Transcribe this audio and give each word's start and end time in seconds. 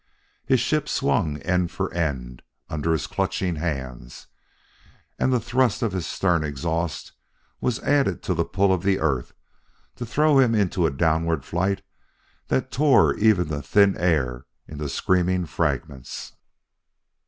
His 0.43 0.59
ship 0.59 0.89
swung 0.89 1.37
end 1.43 1.69
for 1.69 1.93
end 1.93 2.41
under 2.71 2.91
his 2.91 3.05
clutching 3.05 3.57
hands, 3.57 4.25
and 5.19 5.31
the 5.31 5.39
thrust 5.39 5.83
of 5.83 5.91
his 5.91 6.07
stern 6.07 6.43
exhaust 6.43 7.11
was 7.59 7.77
added 7.81 8.23
to 8.23 8.33
the 8.33 8.43
pull 8.43 8.73
of 8.73 8.83
Earth 8.87 9.33
to 9.97 10.03
throw 10.07 10.39
him 10.39 10.55
into 10.55 10.87
a 10.87 10.91
downward 10.91 11.45
flight 11.45 11.83
that 12.47 12.71
tore 12.71 13.13
even 13.13 13.49
the 13.49 13.61
thin 13.61 13.95
air 13.95 14.47
into 14.67 14.89
screaming 14.89 15.45
fragments. 15.45 16.33